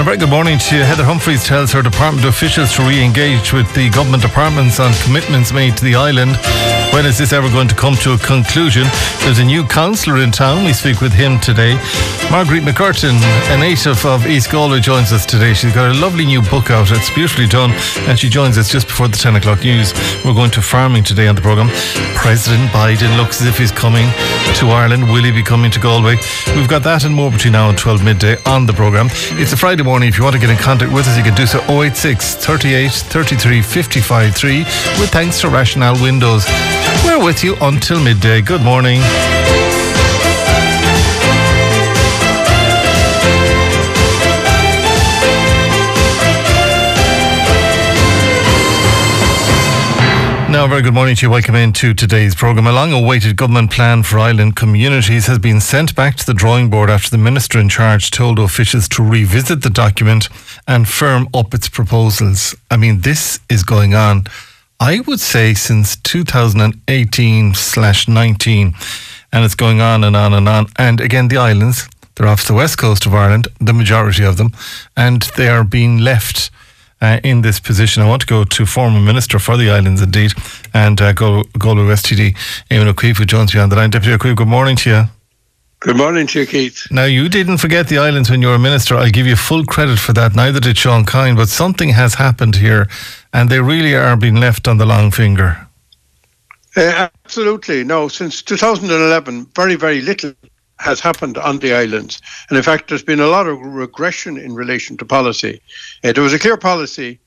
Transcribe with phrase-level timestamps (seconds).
[0.00, 0.82] And a very good morning to.
[0.82, 5.52] Heather Humphreys tells her department officials to re engage with the government departments on commitments
[5.52, 6.38] made to the island.
[6.92, 8.84] When is this ever going to come to a conclusion?
[9.20, 10.64] There's a new councillor in town.
[10.64, 11.76] We speak with him today.
[12.30, 13.16] Marguerite McCurtain,
[13.54, 15.54] a native of East Galway, joins us today.
[15.54, 16.90] She's got a lovely new book out.
[16.90, 17.70] It's beautifully done,
[18.08, 19.94] and she joins us just before the 10 o'clock news.
[20.24, 21.70] We're going to farming today on the programme.
[22.14, 24.06] President Biden looks as if he's coming
[24.56, 25.04] to Ireland.
[25.04, 26.16] Will he be coming to Galway?
[26.54, 29.08] We've got that and more between now and 12 midday on the programme.
[29.38, 30.08] It's a Friday morning.
[30.08, 32.90] If you want to get in contact with us, you can do so 086 38
[32.90, 34.58] 33 55 3
[34.98, 36.46] with thanks to Rationel Windows.
[37.04, 38.40] We're with you until midday.
[38.40, 39.00] Good morning.
[50.50, 51.30] Now, very good morning to you.
[51.30, 52.66] Welcome into today's programme.
[52.66, 56.68] A long awaited government plan for island communities has been sent back to the drawing
[56.68, 60.28] board after the minister in charge told officials to revisit the document
[60.66, 62.56] and firm up its proposals.
[62.68, 64.24] I mean, this is going on,
[64.80, 68.74] I would say, since 2018 slash 19,
[69.30, 70.66] and it's going on and on and on.
[70.76, 74.52] And again, the islands, they're off the west coast of Ireland, the majority of them,
[74.96, 76.50] and they are being left
[77.02, 78.02] uh, in this position.
[78.02, 80.32] I want to go to former Minister for the Islands, indeed,
[80.72, 82.34] and uh, Gal- Galway West TD,
[82.70, 83.90] Eamon Ó Cuív, who joins me on the line.
[83.90, 85.04] Deputy Ó Cuív, good morning to you.
[85.80, 86.86] Good morning to you, Keith.
[86.90, 88.96] Now, you didn't forget the islands when you were a minister.
[88.96, 90.34] I'll give you full credit for that.
[90.34, 92.86] Neither did Sean Kyne, but something has happened here,
[93.32, 95.66] and they really are being left on the long finger.
[96.76, 97.84] Uh, absolutely.
[97.84, 100.32] No, since 2011, very, very little
[100.78, 102.20] has happened on the islands.
[102.48, 105.60] And in fact, there's been a lot of regression in relation to policy.
[106.02, 107.18] Uh, there was a clear policy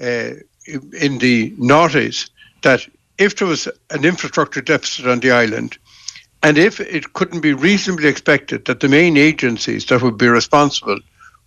[0.00, 0.30] uh,
[0.66, 2.30] in the noughties
[2.62, 2.86] that
[3.18, 5.76] if there was an infrastructure deficit on the island,
[6.42, 10.98] and if it couldn't be reasonably expected that the main agencies that would be responsible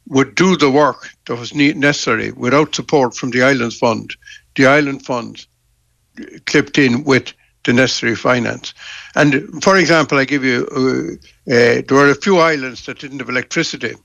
[0.07, 4.15] would do the work that was necessary without support from the Islands Fund,
[4.55, 5.45] the Island Fund
[6.45, 8.73] clipped in with the necessary finance.
[9.15, 13.19] And for example, I give you, uh, uh, there were a few islands that didn't
[13.19, 13.95] have electricity.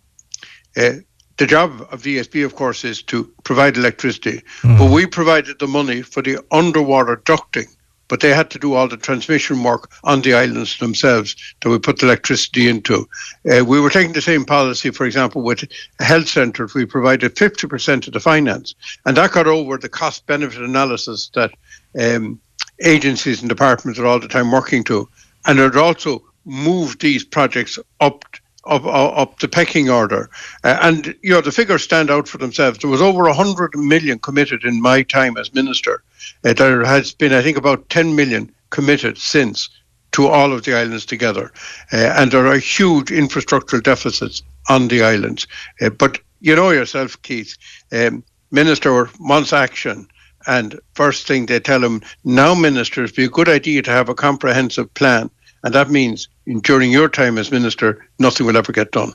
[0.76, 0.92] Uh,
[1.36, 4.78] the job of ESB, of course, is to provide electricity, mm.
[4.78, 7.68] but we provided the money for the underwater ducting.
[8.10, 11.78] But they had to do all the transmission work on the islands themselves that we
[11.78, 13.08] put the electricity into.
[13.50, 15.64] Uh, we were taking the same policy, for example, with
[16.00, 16.74] health centres.
[16.74, 18.74] We provided 50% of the finance,
[19.06, 21.52] and that got over the cost benefit analysis that
[21.98, 22.40] um,
[22.84, 25.08] agencies and departments are all the time working to,
[25.46, 28.24] and it also moved these projects up
[28.66, 30.30] up up the pecking order.
[30.64, 32.78] Uh, and you know the figures stand out for themselves.
[32.78, 36.02] There was over hundred million committed in my time as minister.
[36.44, 39.68] Uh, there has been, I think, about ten million committed since
[40.12, 41.52] to all of the islands together,
[41.92, 45.46] uh, and there are huge infrastructural deficits on the islands.
[45.80, 47.56] Uh, but you know yourself, Keith.
[47.92, 50.08] Um, minister wants action
[50.46, 54.14] and first thing they tell them, now ministers, be a good idea to have a
[54.14, 55.30] comprehensive plan.
[55.62, 59.12] And that means during your time as minister, nothing will ever get done.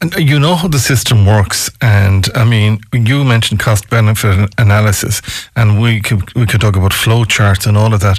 [0.00, 4.52] And uh, you know how the system works, and I mean, you mentioned cost benefit
[4.58, 5.22] analysis,
[5.56, 8.18] and we could we could talk about flow charts and all of that,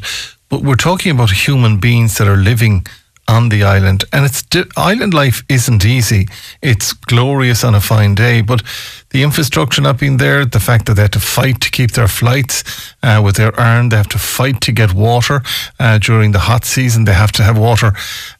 [0.49, 2.85] but we're talking about human beings that are living
[3.27, 4.03] on the island.
[4.11, 4.43] And it's
[4.77, 6.27] island life isn't easy.
[6.61, 8.61] It's glorious on a fine day, but
[9.09, 12.07] the infrastructure not being there, the fact that they have to fight to keep their
[12.07, 12.63] flights
[13.03, 15.41] uh, with their iron, they have to fight to get water
[15.79, 17.05] uh, during the hot season.
[17.05, 17.93] They have to have water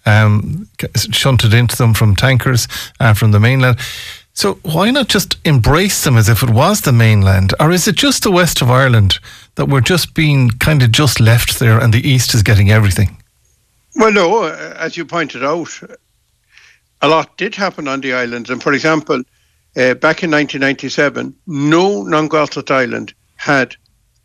[0.06, 2.68] um, shunted into them from tankers
[3.00, 3.78] uh, from the mainland.
[4.34, 7.54] So why not just embrace them as if it was the mainland?
[7.60, 9.20] Or is it just the west of Ireland
[9.56, 13.16] that we're just being kind of just left there and the east is getting everything?
[13.96, 15.70] Well, no, uh, as you pointed out,
[17.02, 18.50] a lot did happen on the islands.
[18.50, 19.20] And for example,
[19.78, 23.76] uh, back in 1997, no non Gaeltacht island had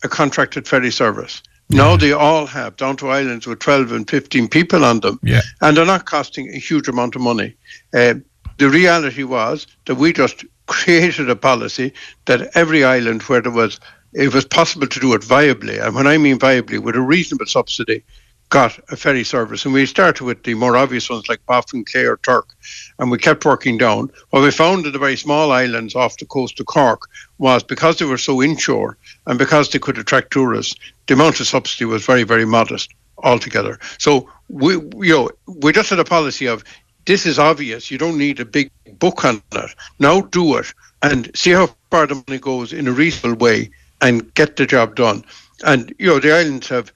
[0.03, 1.43] a contracted ferry service.
[1.73, 5.21] Now they all have down to islands with 12 and 15 people on them.
[5.23, 5.43] Yeah.
[5.61, 7.55] And they're not costing a huge amount of money.
[7.95, 8.15] Uh,
[8.59, 11.93] the reality was that we just created a policy
[12.25, 13.79] that every island where there was
[14.13, 17.47] it was possible to do it viably, and when I mean viably, with a reasonable
[17.47, 18.03] subsidy,
[18.51, 19.65] got a ferry service.
[19.65, 22.55] And we started with the more obvious ones like Bofin, Clare, Turk,
[22.99, 24.11] and we kept working down.
[24.31, 27.03] What we found in the very small islands off the coast of Cork
[27.39, 30.75] was because they were so inshore and because they could attract tourists,
[31.07, 33.79] the amount of subsidy was very, very modest altogether.
[33.99, 36.65] So we, you know, we just had a policy of
[37.07, 37.91] this is obvious.
[37.91, 39.75] You don't need a big book on it.
[40.01, 43.71] Now do it and see how far the money goes in a reasonable way
[44.01, 45.25] and get the job done.
[45.65, 46.93] And you know, the islands have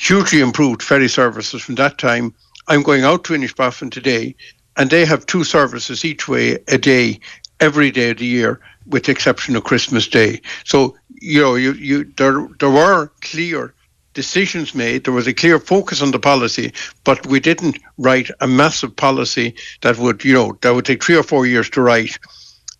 [0.00, 2.34] hugely improved ferry services from that time.
[2.68, 4.34] I'm going out to Inishbofin today,
[4.76, 7.20] and they have two services each way a day
[7.60, 10.40] every day of the year, with the exception of Christmas Day.
[10.64, 13.74] So you know, you you there there were clear
[14.14, 15.04] decisions made.
[15.04, 19.54] There was a clear focus on the policy, but we didn't write a massive policy
[19.82, 22.18] that would, you know, that would take three or four years to write.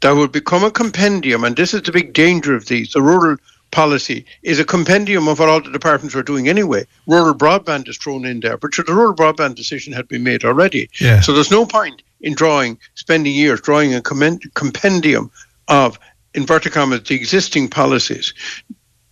[0.01, 2.93] That would become a compendium, and this is the big danger of these.
[2.93, 3.37] The rural
[3.75, 6.87] policy is a compendium of what all the departments are doing anyway.
[7.07, 10.89] Rural broadband is thrown in there, but the rural broadband decision had been made already.
[11.01, 11.21] Yeah.
[11.21, 15.31] So there's no point in drawing, spending years drawing a compendium
[15.69, 15.99] of
[16.35, 18.33] inverted commas the existing policies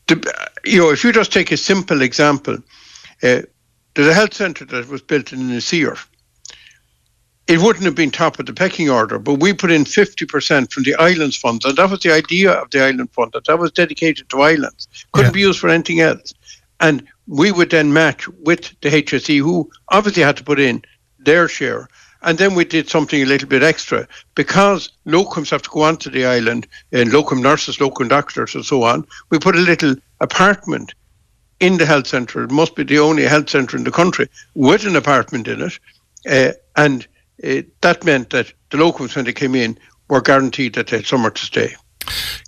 [0.07, 2.57] the, you know, if you just take a simple example,
[3.23, 3.43] uh,
[3.95, 5.97] there's a health centre that was built in Nasir.
[7.49, 10.85] It wouldn't have been top of the pecking order, but we put in 50% from
[10.85, 13.73] the islands fund, and that was the idea of the island fund, that that was
[13.73, 15.35] dedicated to islands, couldn't yeah.
[15.35, 16.33] be used for anything else.
[16.81, 20.83] And we would then match with the HSE, who obviously had to put in
[21.19, 21.89] their share.
[22.23, 24.07] And then we did something a little bit extra
[24.37, 28.85] because locums have to go onto the island and locum nurses, locum doctors, and so
[28.85, 29.07] on.
[29.31, 30.95] We put a little apartment
[31.59, 32.45] in the health centre.
[32.45, 35.79] It must be the only health centre in the country with an apartment in it.
[36.29, 37.07] Uh, and
[37.45, 39.79] uh, that meant that the locals, when they came in,
[40.09, 41.75] were guaranteed that they had somewhere to stay.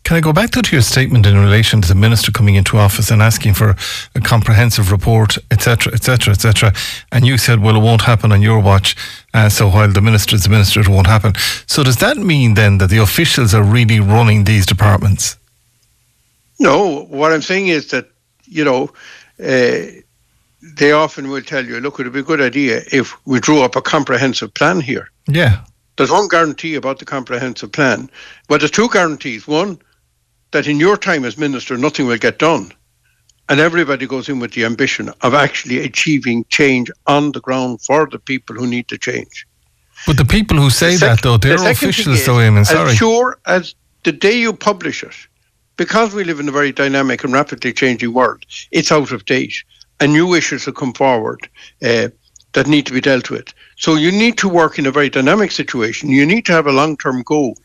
[0.05, 3.11] Can I go back to your statement in relation to the minister coming into office
[3.11, 3.75] and asking for
[4.15, 6.73] a comprehensive report, etc., etc., etc.?
[7.11, 8.97] And you said, well, it won't happen on your watch.
[9.33, 11.33] Uh, so while the minister is the minister, it won't happen.
[11.67, 15.39] So does that mean then that the officials are really running these departments?
[16.59, 18.09] No, what I'm saying is that,
[18.45, 18.91] you know,
[19.43, 20.03] uh,
[20.77, 23.63] they often will tell you, look, it would be a good idea if we drew
[23.63, 25.11] up a comprehensive plan here.
[25.29, 25.65] Yeah.
[25.97, 28.11] There's one guarantee about the comprehensive plan.
[28.49, 29.47] Well, there's two guarantees.
[29.47, 29.79] One,
[30.53, 32.73] that in your time as minister, nothing will get done.
[33.49, 38.09] And everybody goes in with the ambition of actually achieving change on the ground for
[38.11, 39.47] the people who need to change.
[40.07, 42.65] But the people who say sec- that, though, they're the officials, though, Eamon.
[42.67, 42.91] Sorry.
[42.91, 43.75] As sure as
[44.05, 45.15] the day you publish it,
[45.77, 49.63] because we live in a very dynamic and rapidly changing world, it's out of date.
[50.01, 51.49] And new issues have come forward
[51.83, 52.09] uh,
[52.53, 53.53] that need to be dealt with.
[53.77, 56.09] So you need to work in a very dynamic situation.
[56.09, 57.57] You need to have a long term goal,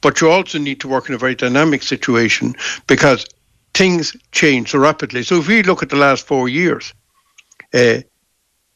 [0.00, 2.54] but you also need to work in a very dynamic situation
[2.86, 3.26] because
[3.74, 5.22] things change so rapidly.
[5.22, 6.92] So if we look at the last four years,
[7.74, 8.00] uh,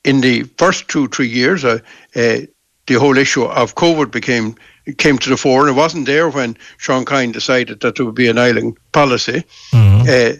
[0.04, 1.78] in the first two, three years, uh,
[2.14, 2.40] uh,
[2.86, 4.54] the whole issue of COVID became
[4.98, 8.14] came to the fore, and it wasn't there when Sean Kyne decided that there would
[8.14, 9.42] be an island policy,
[9.72, 10.38] mm-hmm.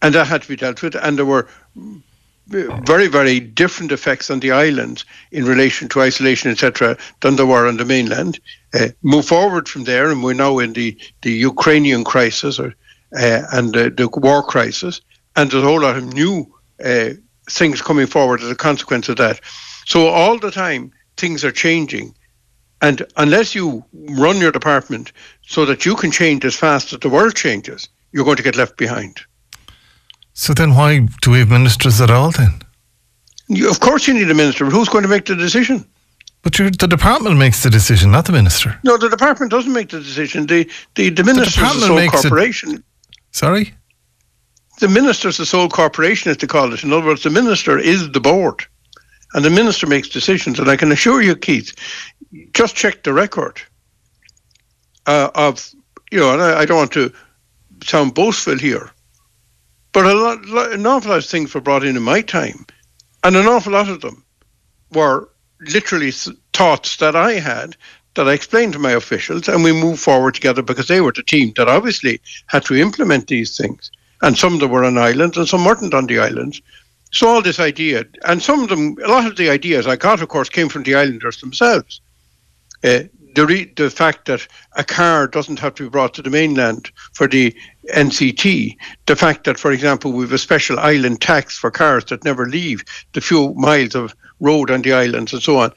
[0.00, 0.94] and that had to be dealt with.
[0.94, 1.48] And there were
[2.50, 7.68] very, very different effects on the island in relation to isolation, etc., than there were
[7.68, 8.40] on the mainland.
[8.74, 12.74] Uh, move forward from there, and we're now in the, the Ukrainian crisis or,
[13.16, 15.00] uh, and the war crisis,
[15.36, 16.52] and there's a whole lot of new
[16.84, 17.10] uh,
[17.48, 19.40] things coming forward as a consequence of that.
[19.86, 22.14] So all the time, things are changing.
[22.82, 25.12] And unless you run your department
[25.42, 28.56] so that you can change as fast as the world changes, you're going to get
[28.56, 29.20] left behind.
[30.32, 32.62] So then why do we have ministers at all then?
[33.48, 35.84] You, of course you need a minister, but who's going to make the decision?
[36.42, 38.78] But the department makes the decision, not the minister.
[38.82, 40.46] No, the department doesn't make the decision.
[40.46, 42.74] The the, the minister is the sole corporation.
[42.76, 42.82] It,
[43.32, 43.74] sorry?
[44.78, 46.82] The minister is the sole corporation, as they call it.
[46.82, 48.64] In other words, the minister is the board.
[49.34, 50.58] And the minister makes decisions.
[50.58, 51.74] And I can assure you, Keith,
[52.54, 53.60] just check the record
[55.06, 55.70] uh, of,
[56.10, 57.12] you know, and I, I don't want to
[57.84, 58.90] sound boastful here,
[59.92, 62.66] but a lot, an awful lot of things were brought in in my time,
[63.24, 64.24] and an awful lot of them
[64.92, 65.28] were
[65.60, 66.12] literally
[66.52, 67.76] thoughts that I had
[68.14, 71.22] that I explained to my officials, and we moved forward together because they were the
[71.22, 73.90] team that obviously had to implement these things.
[74.22, 76.60] And some of them were on islands, and some weren't on the islands.
[77.12, 80.22] So all this idea, and some of them, a lot of the ideas I got,
[80.22, 82.00] of course, came from the islanders themselves.
[82.84, 84.46] Uh, the, re- the fact that
[84.76, 87.54] a car doesn't have to be brought to the mainland for the
[87.94, 92.24] NCT, the fact that, for example, we have a special island tax for cars that
[92.24, 95.72] never leave the few miles of road on the islands and so on,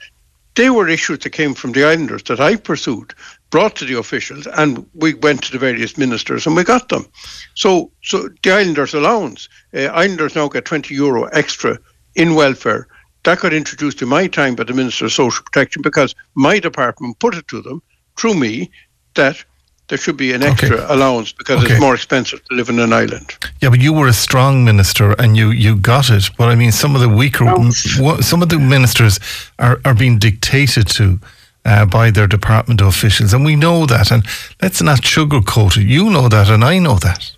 [0.55, 3.13] they were issues that came from the islanders that I pursued,
[3.49, 7.07] brought to the officials, and we went to the various ministers and we got them.
[7.55, 11.79] So, so the islanders' allowance, uh, islanders now get 20 euro extra
[12.15, 12.87] in welfare
[13.23, 17.19] that got introduced in my time by the Minister of Social Protection because my department
[17.19, 17.81] put it to them
[18.17, 18.69] through me
[19.15, 19.43] that
[19.87, 20.93] there should be an extra okay.
[20.93, 21.73] allowance because okay.
[21.73, 23.37] it's more expensive to live in an island.
[23.61, 26.29] Yeah, but you were a strong minister and you, you got it.
[26.37, 27.69] But I mean, some of the weaker, no.
[27.71, 29.19] some of the ministers
[29.59, 31.19] are, are being dictated to
[31.65, 34.11] uh, by their department officials, and we know that.
[34.11, 34.25] And
[34.61, 35.85] let's not sugarcoat it.
[35.85, 37.31] You know that, and I know that.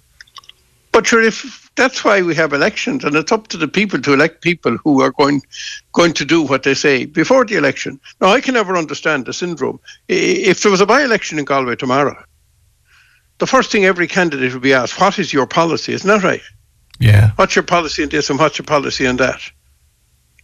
[0.91, 4.13] But sure, if that's why we have elections, and it's up to the people to
[4.13, 5.41] elect people who are going
[5.91, 7.99] going to do what they say before the election.
[8.21, 9.79] Now, I can never understand the syndrome.
[10.07, 12.23] If there was a by-election in Galway tomorrow,
[13.39, 16.41] the first thing every candidate would be asked, "What is your policy?" Isn't that right?
[16.99, 17.31] Yeah.
[17.35, 19.41] What's your policy in this and what's your policy on that?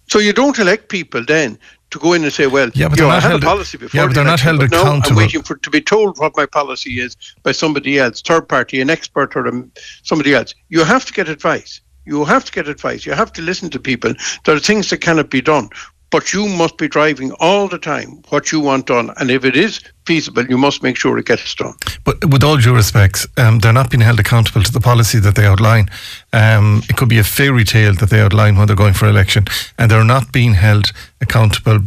[0.09, 1.57] So you don't elect people then
[1.91, 3.77] to go in and say, well, yeah, but you know, I had held, a policy
[3.77, 3.99] before.
[3.99, 5.09] Yeah, but they're election, not held accountable.
[5.11, 8.81] I'm waiting for to be told what my policy is by somebody else, third party,
[8.81, 9.63] an expert or a,
[10.03, 10.55] somebody else.
[10.69, 11.81] You have to get advice.
[12.05, 13.05] You have to get advice.
[13.05, 14.13] You have to listen to people.
[14.45, 15.69] There are things that cannot be done
[16.11, 19.11] but you must be driving all the time what you want done.
[19.17, 21.73] And if it is feasible, you must make sure it gets done.
[22.03, 25.35] But with all due respect, um, they're not being held accountable to the policy that
[25.35, 25.89] they outline.
[26.33, 29.45] Um, it could be a fairy tale that they outline when they're going for election,
[29.77, 30.91] and they're not being held
[31.21, 31.79] accountable.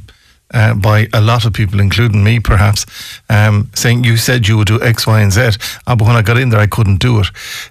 [0.53, 2.87] Uh, by a lot of people, including me, perhaps,
[3.29, 5.41] um, saying you said you would do X, Y, and Z,
[5.87, 7.27] uh, but when I got in there, I couldn't do it.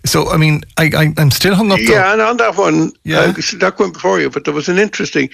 [0.05, 1.79] So, I mean, I, I, am still hung up.
[1.79, 2.13] Yeah, though.
[2.13, 3.19] and on that one, yeah.
[3.19, 5.29] Uh, that went before you, but there was an interesting.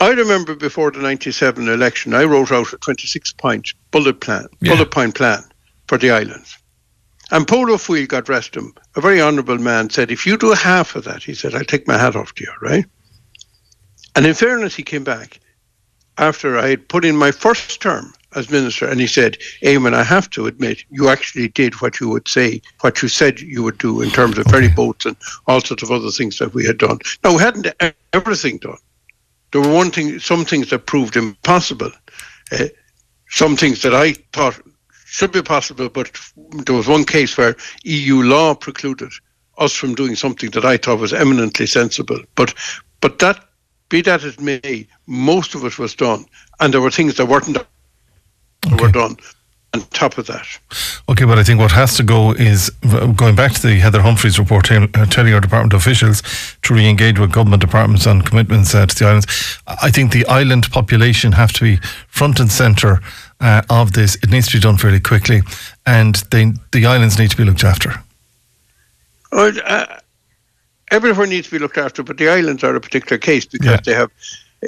[0.00, 4.74] I remember before the 97 election, I wrote out a 26 point bullet plan, yeah.
[4.74, 5.44] bullet point plan
[5.86, 6.58] for the islands.
[7.30, 10.52] And Pól Ó Foighil got rest him, a very honourable man, said, if you do
[10.52, 12.84] half of that, he said, I'll take my hat off to you, right?
[14.14, 15.40] And in fairness, he came back
[16.18, 20.02] after I had put in my first term as minister, and he said, Eamon, I
[20.02, 23.78] have to admit, you actually did what you would say, what you said you would
[23.78, 26.78] do in terms of ferry boats and all sorts of other things that we had
[26.78, 26.98] done.
[27.24, 27.68] Now, we hadn't
[28.12, 28.78] everything done
[29.52, 31.90] there were one thing, some things that proved impossible.
[32.50, 32.66] Uh,
[33.28, 34.60] some things that I thought
[35.06, 39.10] should be possible, but there was one case where EU law precluded
[39.58, 42.20] us from doing something that I thought was eminently sensible.
[42.34, 42.54] But
[43.00, 43.48] but that
[43.88, 46.26] be that as may, most of it was done,
[46.60, 48.76] and there were things that weren't okay.
[48.82, 49.16] were done
[49.74, 50.46] on top of that.
[51.08, 52.70] Okay, but I think what has to go is
[53.16, 56.22] going back to the Heather Humphreys report, uh, telling our department officials
[56.62, 59.26] to re engage with government departments on commitments uh, to the islands.
[59.66, 61.76] I think the island population have to be
[62.08, 63.00] front and centre
[63.40, 64.16] uh, of this.
[64.16, 65.42] It needs to be done fairly quickly,
[65.86, 67.94] and they, the islands need to be looked after.
[69.32, 69.86] Uh,
[70.90, 73.80] everywhere needs to be looked after, but the islands are a particular case because yeah.
[73.84, 74.10] they have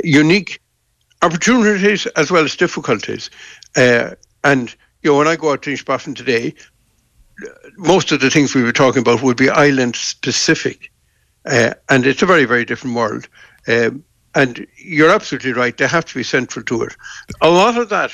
[0.02, 0.60] unique
[1.20, 3.30] opportunities as well as difficulties.
[3.76, 4.10] Uh,
[4.44, 6.54] and you know, when I go out to Inishbofin today,
[7.76, 10.90] most of the things we were talking about would be island specific.
[11.44, 13.28] Uh, and it's a very, very different world.
[13.68, 14.02] Um,
[14.34, 16.96] and you're absolutely right, they have to be central to it.
[17.42, 18.12] A lot of that,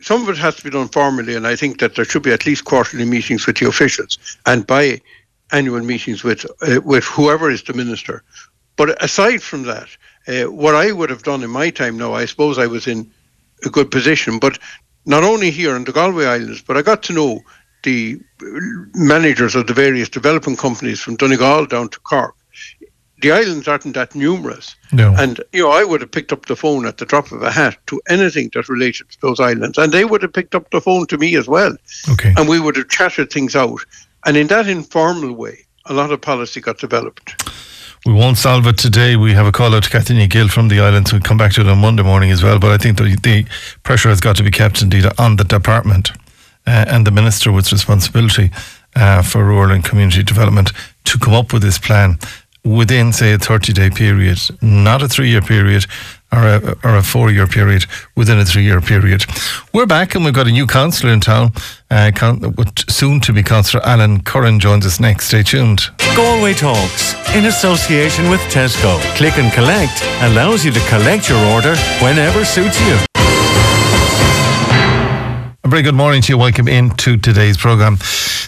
[0.00, 2.32] some of it has to be done formally, and I think that there should be
[2.32, 5.00] at least quarterly meetings with the officials and by
[5.50, 8.22] annual meetings with uh, with whoever is the minister.
[8.76, 9.88] But aside from that,
[10.28, 13.10] uh, what I would have done in my time now, I suppose I was in
[13.64, 14.58] a good position, but
[15.08, 17.40] not only here in the Galway Islands, but I got to know
[17.82, 18.20] the
[18.94, 22.34] managers of the various development companies from Donegal down to Cork.
[23.20, 24.76] The islands aren't that numerous.
[24.92, 25.14] No.
[25.18, 27.50] And, you know, I would have picked up the phone at the drop of a
[27.50, 29.78] hat to anything that related to those islands.
[29.78, 31.74] And they would have picked up the phone to me as well.
[32.10, 32.34] Okay.
[32.36, 33.80] And we would have chatted things out.
[34.26, 37.42] And in that informal way, a lot of policy got developed.
[38.06, 39.16] We won't solve it today.
[39.16, 41.12] We have a call out to Kathleen Gill from the islands.
[41.12, 42.58] We'll come back to it on Monday morning as well.
[42.58, 43.44] But I think the, the
[43.82, 46.12] pressure has got to be kept indeed on the department
[46.66, 48.50] uh, and the minister with responsibility
[48.94, 50.72] uh, for rural and community development
[51.04, 52.18] to come up with this plan
[52.64, 55.86] within, say, a 30 day period, not a three year period
[56.32, 59.24] or a, or a four year period within a three year period.
[59.72, 61.52] We're back and we've got a new councillor in town,
[61.90, 62.10] uh,
[62.88, 65.28] soon to be Councillor Alan Curran joins us next.
[65.28, 65.82] Stay tuned.
[66.14, 68.98] Galway Talks in association with Tesco.
[69.16, 73.17] Click and Collect allows you to collect your order whenever suits you.
[75.68, 76.38] A very good morning to you.
[76.38, 77.98] Welcome into today's programme.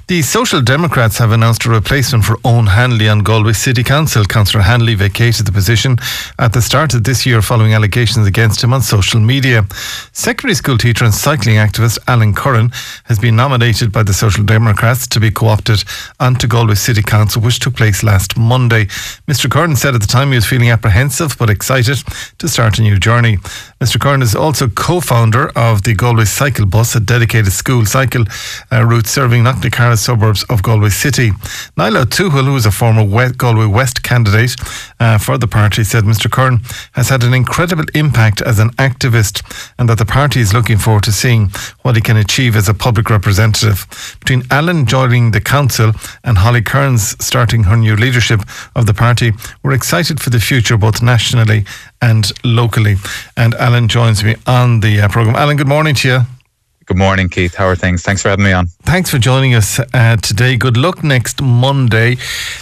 [0.06, 4.24] The Social Democrats have announced a replacement for Owen Hanley on Galway City Council.
[4.24, 5.98] Councillor Hanley vacated the position
[6.38, 9.66] at the start of this year following allegations against him on social media.
[10.12, 12.70] Secondary school teacher and cycling activist Alan Curran
[13.04, 15.84] has been nominated by the Social Democrats to be co opted
[16.18, 18.86] onto Galway City Council, which took place last Monday.
[19.28, 19.50] Mr.
[19.50, 21.98] Curran said at the time he was feeling apprehensive but excited
[22.38, 23.36] to start a new journey.
[23.78, 24.00] Mr.
[24.00, 28.24] Curran is also co founder of the Galway Cycle Bus, dedicated school cycle
[28.70, 31.32] uh, route serving Knocknacarra suburbs of Galway City.
[31.76, 34.54] Niall Ó Tuathail, who is a former West, Galway West candidate
[35.00, 36.30] uh, for the party, said Mr.
[36.30, 36.60] Curran
[36.92, 39.42] has had an incredible impact as an activist
[39.76, 41.50] and that the party is looking forward to seeing
[41.82, 43.86] what he can achieve as a public representative.
[44.20, 45.90] Between Alan joining the council
[46.22, 48.40] and Holly Cairns starting her new leadership
[48.76, 49.32] of the party,
[49.64, 51.64] we're excited for the future both nationally
[52.00, 52.94] and locally.
[53.36, 55.34] And Alan joins me on the uh, programme.
[55.34, 56.39] Alan, good morning to you.
[56.90, 57.54] Good morning, Keith.
[57.54, 58.02] How are things?
[58.02, 58.66] Thanks for having me on.
[58.82, 60.56] Thanks for joining us uh, today.
[60.56, 62.16] Good luck next Monday.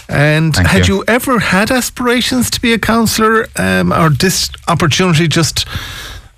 [0.06, 0.96] And Thank had you.
[0.96, 1.04] you.
[1.08, 5.66] ever had aspirations to be a councillor, um, or this opportunity just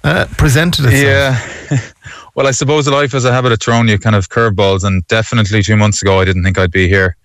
[0.04, 1.68] uh, presented itself?
[1.72, 1.80] Yeah.
[2.36, 5.60] well, I suppose life has a habit of throwing you kind of curveballs, and definitely
[5.60, 7.16] two months ago, I didn't think I'd be here.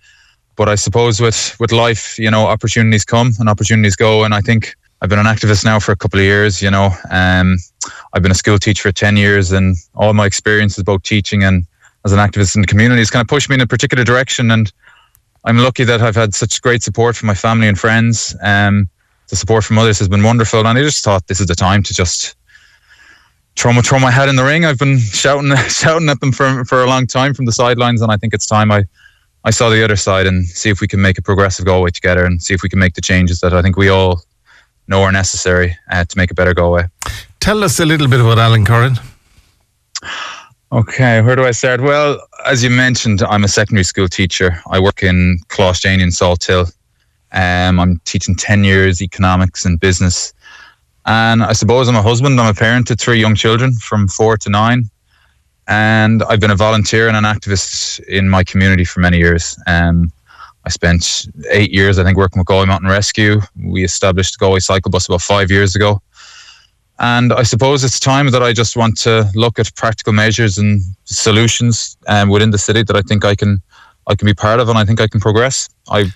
[0.56, 4.40] But I suppose with with life, you know, opportunities come and opportunities go, and I
[4.40, 6.62] think I've been an activist now for a couple of years.
[6.62, 7.56] You know, um,
[8.12, 11.66] I've been a school teacher for ten years, and all my experiences, both teaching and
[12.04, 14.50] as an activist in the community, has kind of pushed me in a particular direction.
[14.50, 14.72] And
[15.44, 18.34] I'm lucky that I've had such great support from my family and friends.
[18.42, 18.88] Um,
[19.28, 21.82] the support from others has been wonderful, and I just thought this is the time
[21.82, 22.36] to just
[23.56, 24.64] throw my throw my head in the ring.
[24.64, 28.10] I've been shouting shouting at them for for a long time from the sidelines, and
[28.10, 28.84] I think it's time I
[29.44, 32.24] I saw the other side and see if we can make a progressive Galway together
[32.24, 34.22] and see if we can make the changes that I think we all
[34.88, 36.84] know are necessary uh, to make a better Galway.
[37.40, 38.96] Tell us a little bit about Alan Curran.
[40.72, 41.80] Okay, where do I start?
[41.80, 44.60] Well, as you mentioned, I'm a secondary school teacher.
[44.68, 46.66] I work in Closs in Salt Hill.
[47.32, 50.32] Um, I'm teaching 10 years economics and business.
[51.06, 52.40] And I suppose I'm a husband.
[52.40, 54.90] I'm a parent to three young children from four to nine.
[55.68, 59.56] And I've been a volunteer and an activist in my community for many years.
[59.66, 60.12] Um,
[60.66, 63.40] I spent eight years, I think, working with Galway Mountain Rescue.
[63.64, 66.02] We established Galway Cycle Bus about five years ago.
[66.98, 70.82] And I suppose it's time that I just want to look at practical measures and
[71.04, 73.62] solutions um, within the city that I think I can
[74.08, 75.68] I can be part of and I think I can progress.
[75.88, 76.06] I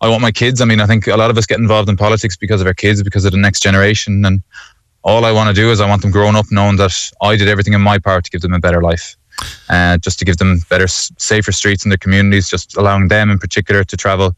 [0.00, 0.60] I want my kids.
[0.60, 2.74] I mean, I think a lot of us get involved in politics because of our
[2.74, 4.24] kids, because of the next generation.
[4.24, 4.42] And
[5.02, 7.48] all I want to do is I want them growing up knowing that I did
[7.48, 9.16] everything in my power to give them a better life.
[9.68, 13.38] Uh, just to give them better, safer streets in their communities, just allowing them in
[13.38, 14.34] particular to travel,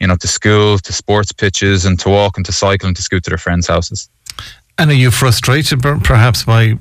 [0.00, 3.02] you know, to school, to sports pitches, and to walk and to cycle and to
[3.02, 4.08] scoot to their friends' houses.
[4.78, 6.78] And are you frustrated perhaps by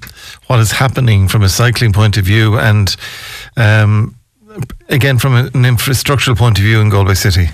[0.47, 2.93] what is happening from a cycling point of view and
[3.55, 4.15] um,
[4.89, 7.47] again from an infrastructural point of view in Galway City?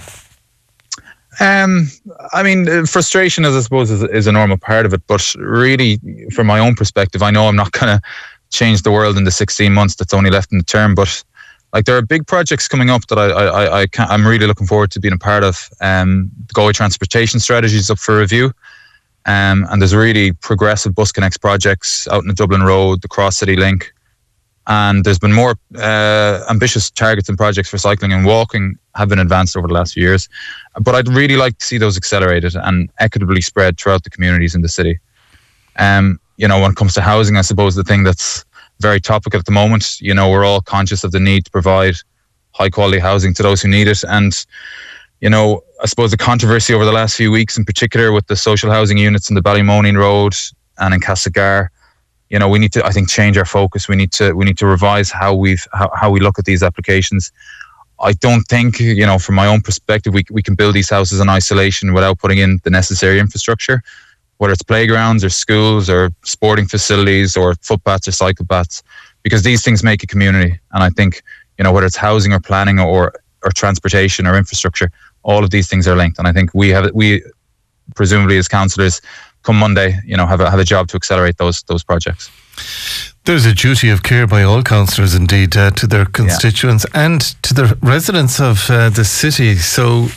[1.40, 1.88] Um,
[2.34, 5.02] I mean, uh, frustration, as I suppose, is, is a normal part of it.
[5.08, 6.00] But really,
[6.34, 8.02] from my own perspective, I know I'm not going to
[8.52, 10.96] change the world in the 16 months that's only left in the term.
[10.96, 11.24] But
[11.74, 14.46] like, there are big projects coming up that I, I, I, I can, I'm really
[14.46, 15.70] looking forward to being a part of.
[15.82, 18.54] Um, the Galway transportation strategy is up for review.
[19.26, 23.38] Um, and there's really progressive bus connects projects out in the Dublin Road, the Cross
[23.38, 23.94] City Link,
[24.68, 29.20] and there's been more uh, ambitious targets and projects for cycling and walking have been
[29.20, 30.30] advanced over the last few years.
[30.80, 34.62] But I'd really like to see those accelerated and equitably spread throughout the communities in
[34.62, 35.00] the city.
[35.78, 38.46] Um, you know, when it comes to housing, I suppose the thing that's
[38.80, 41.96] very topical at the moment, you know, we're all conscious of the need to provide
[42.54, 44.04] high quality housing to those who need it.
[44.04, 44.34] And,
[45.22, 48.36] you know, I suppose the controversy over the last few weeks, in particular with the
[48.36, 50.34] social housing units in the Ballymoneen Road
[50.80, 51.70] and in Castlegar,
[52.30, 53.88] you know, we need to, I think, change our focus.
[53.88, 56.64] We need to, we need to revise how we've, how, how we look at these
[56.64, 57.32] applications.
[58.00, 61.20] I don't think, you know, from my own perspective, we, we can build these houses
[61.20, 63.84] in isolation without putting in the necessary infrastructure,
[64.42, 68.82] whether it's playgrounds or schools or sporting facilities or footpaths or cycle paths,
[69.22, 70.60] because these things make a community.
[70.72, 71.22] And I think,
[71.60, 75.68] you know, whether it's housing or planning or, or transportation or infrastructure, all of these
[75.68, 76.18] things are linked.
[76.18, 77.22] And I think we have, we
[77.94, 79.00] presumably as councillors,
[79.44, 82.32] come Monday, you know, have a, have a job to accelerate those those projects.
[83.26, 87.06] There's a duty of care by all councillors, indeed, uh, to their constituents yeah.
[87.06, 89.56] and to the residents of uh, the city.
[89.58, 90.08] So,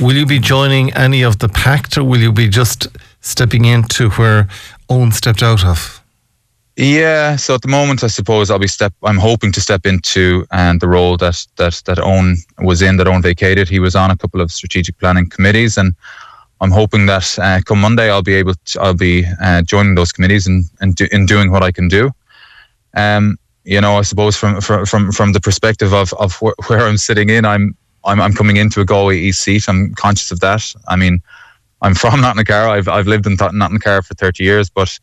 [0.00, 2.88] will you be joining any of the pact, or will you be just
[3.20, 4.48] stepping into where
[4.88, 6.02] Owen stepped out of?
[6.76, 8.94] Yeah, so at the moment, I suppose I'll be step.
[9.02, 12.98] I'm hoping to step into and uh, the role that that that Owen was in,
[12.98, 13.68] that Owen vacated.
[13.68, 15.92] He was on a couple of strategic planning committees, and
[16.60, 20.12] I'm hoping that uh, come Monday I'll be able to, I'll be uh, joining those
[20.12, 22.12] committees and and do, in doing what I can do.
[22.94, 26.86] Um, you know, I suppose from from from, from the perspective of of wh- where
[26.86, 29.68] I'm sitting in, I'm I'm I'm coming into a Galway East seat.
[29.68, 30.72] I'm conscious of that.
[30.86, 31.20] I mean,
[31.82, 32.70] I'm from Nottingham.
[32.70, 34.98] I've I've lived in Nottingham for 30 years, but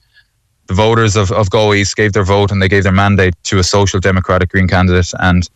[0.68, 3.60] the voters of, of Galway East gave their vote and they gave their mandate to
[3.60, 5.12] a social democratic green candidate.
[5.20, 5.48] And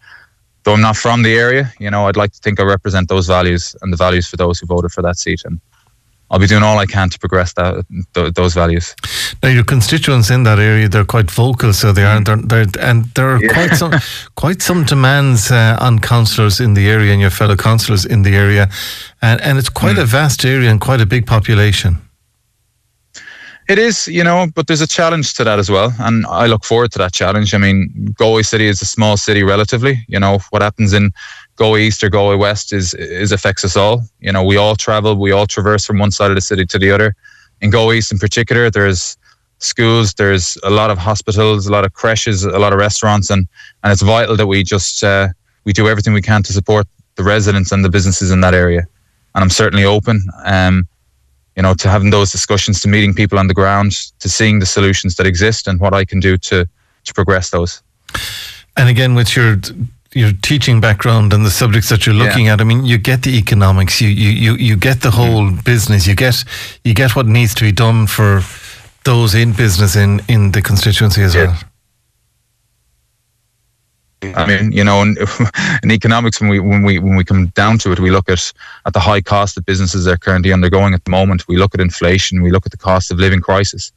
[0.63, 3.27] though I'm not from the area, you know, I'd like to think I represent those
[3.27, 5.41] values and the values for those who voted for that seat.
[5.45, 5.59] And
[6.31, 8.95] I'll be doing all I can to progress that th- those values.
[9.41, 12.21] Now, your constituents in that area, they're quite vocal, so they are.
[12.21, 13.53] They're, they're, and there are yeah.
[13.53, 13.91] quite some
[14.35, 18.35] quite some demands uh, on councillors in the area and your fellow councillors in the
[18.35, 18.69] area,
[19.21, 20.03] and, and it's quite mm.
[20.03, 21.97] a vast area and quite a big population.
[23.69, 26.65] It is, you know, but there's a challenge to that as well, and I look
[26.65, 27.53] forward to that challenge.
[27.53, 30.03] I mean, Galway City is a small city relatively.
[30.07, 31.11] You know, what happens in
[31.59, 34.01] Galway East or Galway West is is affects us all.
[34.21, 36.79] You know, we all travel, we all traverse from one side of the city to
[36.79, 37.13] the other.
[37.59, 39.17] In Galway East, in particular, there's
[39.57, 43.45] schools, there's a lot of hospitals, a lot of creches, a lot of restaurants, and
[43.83, 45.27] and it's vital that we just uh,
[45.65, 48.87] we do everything we can to support the residents and the businesses in that area.
[49.35, 50.87] And I'm certainly open, um,
[51.57, 54.65] you know, to having those discussions, to meeting people on the ground, to seeing the
[54.65, 56.65] solutions that exist and what I can do to
[57.03, 57.83] to progress those.
[58.77, 59.57] And again, with your
[60.15, 62.53] your teaching background and the subjects that you're looking Yeah.
[62.53, 66.05] at, I mean, you get the economics, you you you, you get the whole business,
[66.07, 66.43] you get
[66.83, 68.41] you get what needs to be done for
[69.03, 71.45] those in business in in the constituency as Yeah.
[71.45, 71.57] well.
[74.35, 75.15] I mean, you know, in,
[75.83, 78.51] in economics, when we when we when we come down to it, we look at
[78.85, 81.47] at the high cost that businesses are currently undergoing at the moment.
[81.47, 82.41] We look at inflation.
[82.41, 83.91] We look at the cost of living crisis.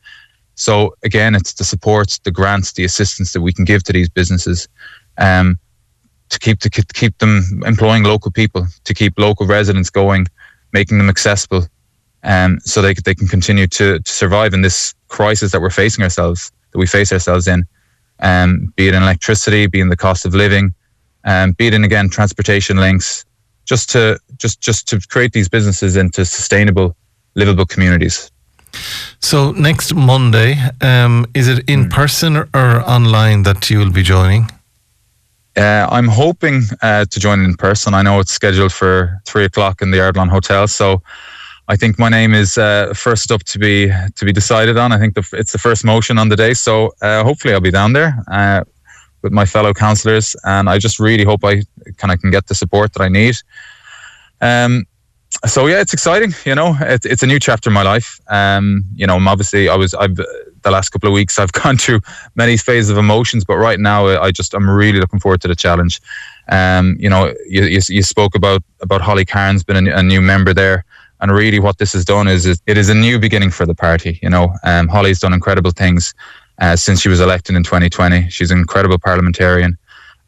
[0.55, 4.09] So again, it's the supports, the grants, the assistance that we can give to these
[4.11, 4.69] businesses,
[5.19, 5.59] um,
[6.33, 10.27] to keep to keep- them employing local people, to keep local residents going,
[10.73, 11.67] making them accessible,
[12.25, 16.03] um, so they they can continue to, to survive in this crisis that we're facing
[16.03, 17.65] ourselves, that we face ourselves in
[18.23, 20.75] um, be it in electricity, be it in the cost of living,
[21.25, 23.25] um, be it in again transportation links,
[23.65, 26.97] just to just just to create these businesses into sustainable,
[27.35, 28.31] livable communities.
[29.21, 34.03] So next Monday, um, is it in person or, or online that you will be
[34.03, 34.49] joining?
[35.57, 37.93] Uh, I'm hoping uh, to join in person.
[37.93, 41.03] I know it's scheduled for three o'clock in the Ardilaun Hotel, so
[41.69, 44.93] I think my name is uh, first up to be to be decided on.
[44.93, 47.71] I think the, it's the first motion on the day, so uh, hopefully I'll be
[47.71, 48.65] down there uh,
[49.23, 51.63] with my fellow councillors, and I just really hope I
[51.99, 53.37] kind of can get the support that I need.
[54.41, 54.87] Um,
[55.47, 56.35] so yeah, it's exciting.
[56.45, 58.21] You know, it, it's a new chapter in my life.
[58.29, 60.19] Um, you know, I'm obviously I was I've
[60.63, 62.01] the last couple of weeks I've gone through
[62.35, 65.57] many phases of emotions, but right now I just I'm really looking forward to the
[65.57, 66.01] challenge.
[66.49, 70.21] Um, you know, you, you, you spoke about about Holly Cairns been a, a new
[70.21, 70.85] member there,
[71.21, 73.75] and really what this has done is, is it is a new beginning for the
[73.75, 74.19] party.
[74.23, 76.15] You know, um, Holly's done incredible things
[76.59, 78.29] uh, since she was elected in 2020.
[78.29, 79.77] She's an incredible parliamentarian.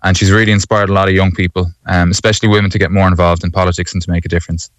[0.03, 3.09] And she's really inspired a lot of young people, um, especially women, to get more
[3.09, 4.70] involved in politics and to make a difference.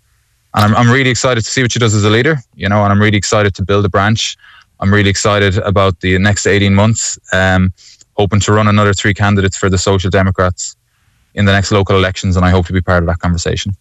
[0.53, 2.83] And I'm, I'm really excited to see what she does as a leader, you know,
[2.83, 4.37] and I'm really excited to build a branch.
[4.79, 7.73] I'm really excited about the next 18 months, um,
[8.17, 10.75] hoping to run another three candidates for the Social Democrats
[11.33, 13.75] in the next local elections, and I hope to be part of that conversation.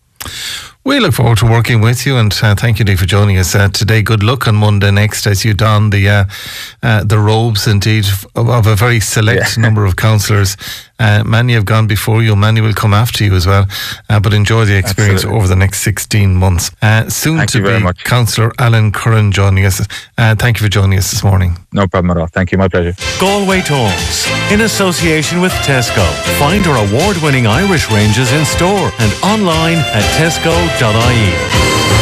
[0.85, 3.55] We look forward to working with you, and uh, thank you, Dee, for joining us
[3.55, 4.03] uh, today.
[4.03, 6.25] Good luck on Monday next as you don the uh,
[6.83, 9.63] uh, the robes, indeed, of, of a very select Yeah.
[9.67, 10.57] number of councillors.
[10.99, 13.67] Uh, many have gone before you, many will come after you as well.
[14.09, 15.39] Uh, but enjoy the experience Absolutely.
[15.39, 16.71] over the next 16 months.
[16.81, 17.93] Uh, soon Thank to you very be.
[18.05, 19.81] Councillor Alan Curran joining us.
[20.17, 21.57] Uh, thank you for joining us this morning.
[21.73, 22.27] No problem at all.
[22.29, 22.59] Thank you.
[22.59, 22.95] My pleasure.
[23.19, 26.05] Galway Talks, in association with Tesco.
[26.39, 31.94] Find our award winning Irish ranges in store and online at tesco.ie.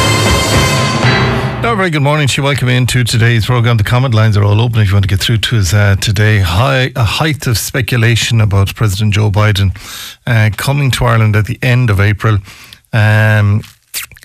[1.83, 2.45] Very good morning to you.
[2.45, 3.77] Welcome into today's programme.
[3.77, 5.97] The comment lines are all open if you want to get through to us uh,
[5.97, 6.39] today.
[6.39, 9.77] High, a height of speculation about President Joe Biden
[10.25, 12.35] uh, coming to Ireland at the end of April.
[12.93, 13.63] Um,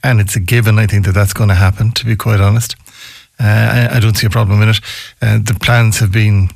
[0.04, 2.76] and it's a given, I think, that that's going to happen, to be quite honest.
[3.40, 4.80] Uh, I, I don't see a problem in it.
[5.20, 6.50] Uh, the plans have been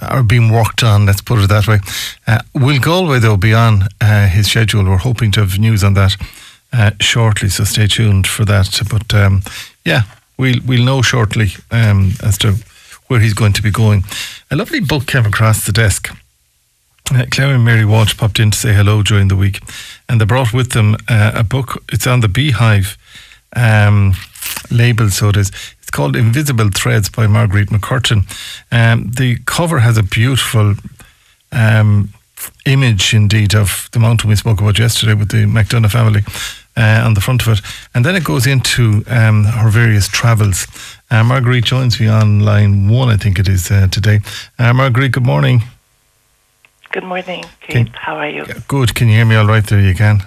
[0.00, 1.80] are being worked on, let's put it that way.
[2.26, 4.84] Uh, will Galway, though, be on uh, his schedule?
[4.84, 6.16] We're hoping to have news on that
[6.72, 8.80] uh, shortly, so stay tuned for that.
[8.90, 9.42] But um,
[9.84, 10.04] yeah,
[10.36, 12.56] we'll, we'll know shortly um, as to
[13.06, 14.04] where he's going to be going.
[14.50, 16.16] A lovely book came across the desk.
[17.12, 19.60] Uh, Claire and Mary Walsh popped in to say hello during the week,
[20.08, 21.82] and they brought with them uh, a book.
[21.92, 22.96] It's on the Beehive
[23.54, 24.14] um,
[24.70, 25.50] label, so it is.
[25.80, 28.24] It's called Invisible Threads by Marguerite McCurtain.
[28.70, 30.76] Um, the cover has a beautiful
[31.50, 32.10] um,
[32.64, 36.22] image, indeed, of the mountain we spoke about yesterday with the McDonough family
[36.76, 37.60] uh, on the front of it.
[37.94, 40.66] And then it goes into um, her various travels.
[41.10, 44.20] Uh, Marguerite joins me on line one, I think it is uh, today.
[44.58, 45.62] Uh, Marguerite, good morning.
[46.90, 48.44] Good morning, Can- How are you?
[48.68, 48.94] Good.
[48.94, 49.80] Can you hear me all right there?
[49.80, 50.22] You can.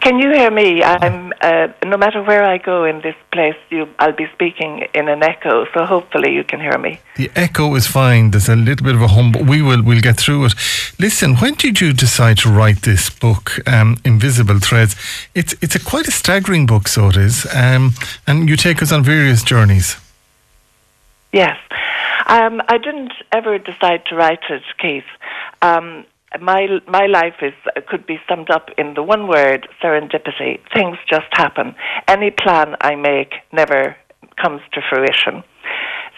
[0.00, 0.82] Can you hear me?
[0.82, 5.08] I'm uh, no matter where I go in this place, you I'll be speaking in
[5.08, 7.00] an echo, so hopefully you can hear me.
[7.16, 8.30] The echo is fine.
[8.32, 10.54] There's a little bit of a hum, but we will we'll get through it.
[10.98, 14.96] Listen, when did you decide to write this book, um, Invisible Threads?
[15.34, 17.46] It's it's a quite a staggering book, so it is.
[17.54, 17.92] Um,
[18.26, 19.96] and you take us on various journeys.
[21.32, 21.56] Yes,
[22.26, 25.04] um, I didn't ever decide to write it, Keith.
[25.62, 26.04] Um,
[26.40, 27.54] my my life is
[27.88, 30.60] could be summed up in the one word serendipity.
[30.74, 31.74] Things just happen.
[32.08, 33.96] Any plan I make never
[34.42, 35.42] comes to fruition.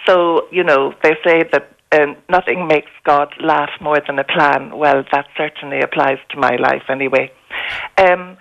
[0.07, 4.76] So you know they say that uh, nothing makes God laugh more than a plan.
[4.76, 7.33] Well, that certainly applies to my life anyway.
[7.98, 8.37] Um,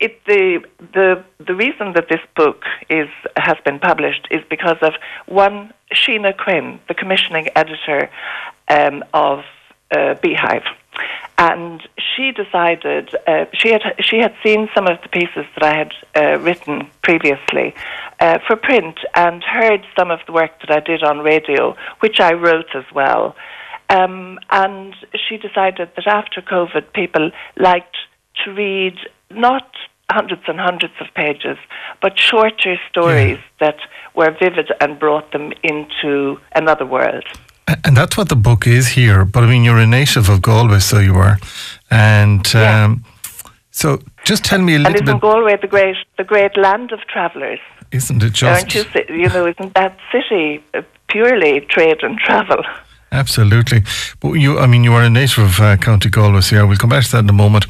[0.00, 0.60] it, the
[0.92, 4.92] the the reason that this book is has been published is because of
[5.26, 8.10] one Sheena Quinn, the commissioning editor
[8.68, 9.44] um, of
[9.90, 10.64] uh, Beehive
[11.36, 15.76] and she decided uh, she had she had seen some of the pieces that I
[15.76, 17.74] had uh, written previously
[18.20, 22.20] uh, for print and heard some of the work that I did on radio, which
[22.20, 23.34] I wrote as well.
[23.90, 24.94] Um, and
[25.28, 27.96] she decided that after COVID, people liked
[28.44, 28.96] to read
[29.30, 29.70] not
[30.10, 31.58] hundreds and hundreds of pages,
[32.00, 33.66] but shorter stories yeah.
[33.66, 33.76] that
[34.14, 37.24] were vivid and brought them into another world.
[37.84, 39.24] And that's what the book is here.
[39.24, 41.38] But I mean, you're a native of Galway, so you are.
[41.90, 42.84] And yeah.
[42.84, 43.04] um,
[43.70, 45.20] so just tell me a little and isn't bit.
[45.20, 47.60] Galway the great, the great land of travellers?
[47.90, 48.44] Isn't it just?
[48.44, 50.62] Aren't you, you know, isn't that city
[51.08, 52.62] purely trade and travel?
[53.14, 53.84] Absolutely.
[54.18, 56.76] But you, I mean, you are a native of uh, County Galway, so yeah, we'll
[56.76, 57.66] come back to that in a moment.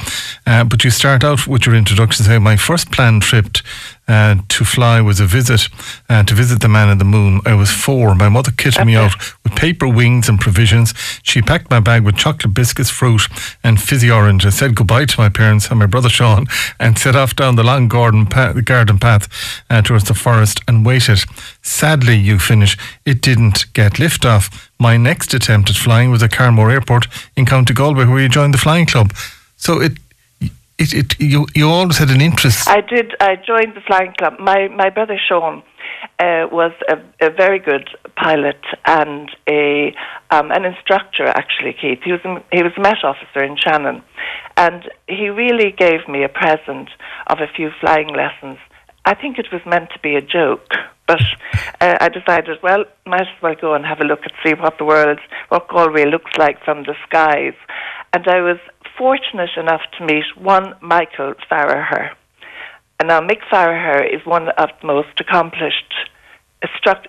[0.46, 3.58] Uh, but you start out with your introduction saying, My first planned trip
[4.06, 5.68] uh, to fly was a visit
[6.08, 7.40] uh, to visit the man in the moon.
[7.46, 8.14] I was four.
[8.14, 10.92] My mother kitted me out with paper wings and provisions.
[11.22, 13.22] She packed my bag with chocolate biscuits, fruit,
[13.62, 14.44] and fizzy orange.
[14.44, 16.46] I said goodbye to my parents and my brother Sean
[16.78, 19.28] and set off down the long garden path, garden path
[19.70, 21.20] uh, towards the forest and waited.
[21.62, 24.70] Sadly, you finish, it didn't get liftoff.
[24.78, 28.52] My next attempt at flying was at Carnmore Airport in County Galway, where you joined
[28.52, 29.12] the flying club.
[29.56, 29.92] So it
[30.78, 32.68] it, it, you, you always had an interest.
[32.68, 33.14] I did.
[33.20, 34.38] I joined the flying club.
[34.38, 35.62] My my brother Sean
[36.18, 39.94] uh, was a, a, very good pilot and a
[40.30, 41.26] um, an instructor.
[41.26, 44.02] Actually, Keith, he was a, he was a Met officer in Shannon,
[44.56, 46.90] and he really gave me a present
[47.28, 48.58] of a few flying lessons.
[49.04, 50.72] I think it was meant to be a joke,
[51.06, 51.20] but
[51.80, 54.78] uh, I decided, well, might as well go and have a look and see what
[54.78, 57.54] the world, what Galway looks like from the skies.
[58.14, 58.58] And I was
[58.96, 62.10] fortunate enough to meet one Michael Farraher.
[62.98, 65.94] And now Mick Farraher is one of the most accomplished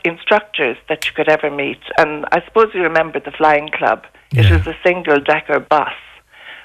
[0.04, 1.80] instructors that you could ever meet.
[1.98, 4.04] And I suppose you remember the Flying Club.
[4.32, 4.46] Yeah.
[4.46, 5.94] It was a single decker bus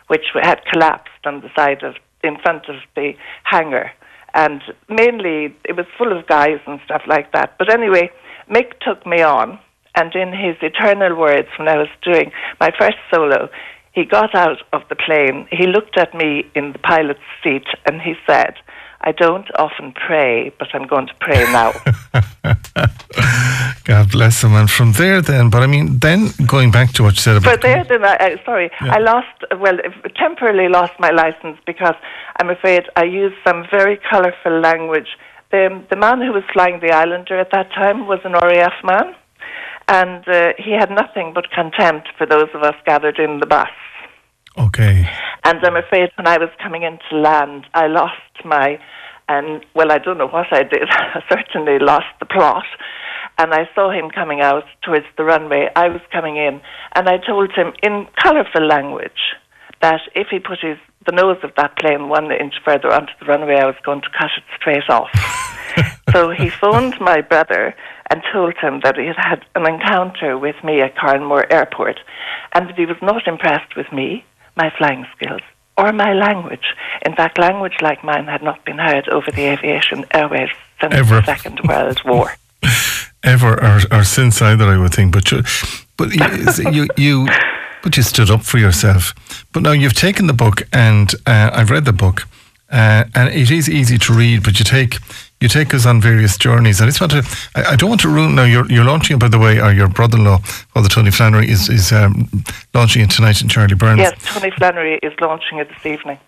[0.08, 3.12] which had collapsed on the side of, in front of the
[3.44, 3.92] hangar.
[4.34, 7.56] And mainly it was full of guys and stuff like that.
[7.58, 8.10] But anyway,
[8.50, 9.58] Mick took me on.
[9.94, 12.30] And in his eternal words, when I was doing
[12.60, 13.48] my first solo,
[13.92, 18.00] he got out of the plane, he looked at me in the pilot's seat, and
[18.00, 18.54] he said,
[19.02, 21.72] I don't often pray, but I'm going to pray now.
[23.84, 24.52] God bless him.
[24.52, 27.50] And from there, then, but I mean, then going back to what you said about.
[27.50, 28.94] But there, then, I, sorry, yeah.
[28.94, 29.78] I lost, well,
[30.16, 31.94] temporarily lost my license because
[32.38, 35.08] I'm afraid I used some very colourful language.
[35.50, 39.14] The, the man who was flying the Islander at that time was an RAF man
[39.90, 43.68] and uh, he had nothing but contempt for those of us gathered in the bus.
[44.56, 45.04] Okay.
[45.44, 48.78] And I'm afraid when I was coming into land, I lost my,
[49.28, 50.84] and well, I don't know what I did.
[50.88, 52.64] I certainly lost the plot.
[53.38, 55.68] And I saw him coming out towards the runway.
[55.74, 56.60] I was coming in,
[56.94, 59.34] and I told him in colourful language
[59.82, 60.76] that if he put his
[61.06, 64.08] the nose of that plane one inch further onto the runway, I was going to
[64.16, 65.08] cut it straight off.
[66.12, 67.74] so he phoned my brother
[68.10, 72.00] and told him that he had had an encounter with me at Carnmore Airport
[72.52, 74.24] and that he was not impressed with me,
[74.56, 75.42] my flying skills,
[75.78, 76.74] or my language.
[77.06, 81.20] In fact, language like mine had not been heard over the aviation airways since Ever.
[81.20, 82.34] the Second World War.
[83.22, 85.12] Ever or, or since either, I would think.
[85.12, 85.42] But you,
[85.96, 87.28] but you, you, you,
[87.82, 89.14] but you stood up for yourself.
[89.52, 92.22] But now you've taken the book, and uh, I've read the book,
[92.70, 94.42] uh, and it is easy to read.
[94.42, 94.96] But you take
[95.40, 96.80] you take us on various journeys.
[96.80, 99.28] I just want to, I, I don't want to ruin, now you're, you're launching by
[99.28, 102.28] the way, or your brother-in-law, Father Tony Flannery, is, is um,
[102.74, 104.00] launching it tonight in Charlie Byrne's.
[104.00, 106.18] Yes, Tony Flannery is launching it this evening.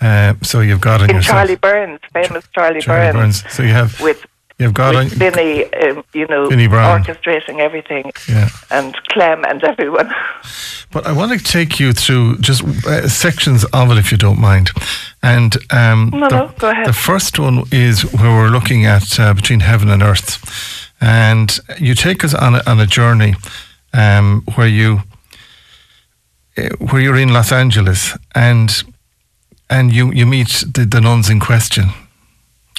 [0.00, 3.42] Uh, so you've got in yourself, Charlie Byrne's, famous Charlie, Charlie Byrne's.
[3.42, 3.54] Byrne's.
[3.54, 4.26] So you have with
[4.58, 8.48] You've got with Vinny, um, you know, orchestrating everything, yeah.
[8.70, 10.12] and Clem and everyone.
[10.92, 14.40] But I want to take you through just uh, sections of it, if you don't
[14.40, 14.70] mind.
[15.22, 16.86] And um, no, the, no, go ahead.
[16.86, 21.94] The first one is where we're looking at uh, between heaven and earth, and you
[21.94, 23.34] take us on a, on a journey
[23.94, 25.02] um, where you
[26.58, 28.82] uh, where you're in Los Angeles and
[29.70, 31.90] and you you meet the, the nuns in question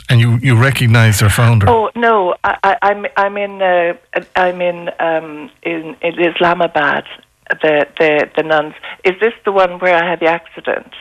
[0.09, 1.69] and you, you recognise their founder?
[1.69, 3.93] Oh no, I, am I'm, I'm in uh,
[4.35, 7.05] I'm in um, in, in Islamabad.
[7.61, 8.73] The, the the nuns.
[9.03, 10.93] Is this the one where I had the accident?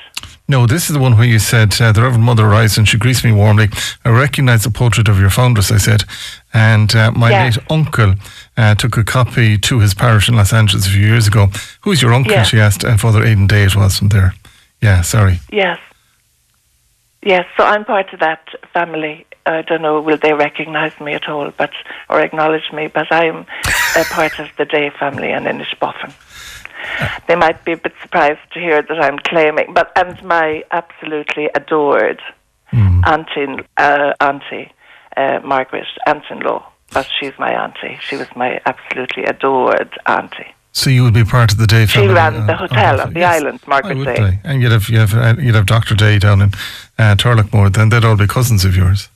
[0.49, 2.99] No, this is the one where you said uh, the Reverend Mother arrives and she
[2.99, 3.69] greets me warmly.
[4.05, 5.71] I recognise the portrait of your foundress.
[5.71, 6.05] I said,
[6.53, 7.57] and uh, my yes.
[7.57, 8.15] late uncle
[8.57, 11.47] uh, took a copy to his parish in Los Angeles a few years ago.
[11.83, 12.33] Who's your uncle?
[12.33, 12.49] Yes.
[12.49, 14.35] She asked, and Father Aidan Day it was from there.
[14.83, 15.39] Yeah, sorry.
[15.51, 15.79] Yes.
[17.23, 19.27] Yes, so I'm part of that family.
[19.47, 21.71] I don't know, will they recognise me at all, but
[22.09, 22.89] or acknowledge me?
[22.89, 23.47] But I'm
[23.97, 26.13] a part of the Day family in Inishbofin.
[27.29, 31.49] They might be a bit surprised to hear that I'm claiming, but and my absolutely
[31.55, 32.21] adored
[32.73, 33.07] Mm.
[33.07, 34.73] auntie, uh, auntie
[35.15, 37.99] uh, Margaret, aunt-in-law, but she's my auntie.
[38.01, 40.55] She was my absolutely adored auntie.
[40.75, 42.15] So you would be part of the Day She family.
[42.15, 43.43] ran the uh, hotel on the Yes.
[43.43, 44.39] island, Margaret would Day.
[44.43, 46.51] And you'd have you have uh, you'd have Doctor Day down in
[46.99, 47.73] uh, Turloughmore.
[47.73, 49.09] Then they'd all be cousins of yours.